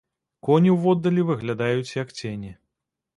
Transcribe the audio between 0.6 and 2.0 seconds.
ўводдалі выглядаюць,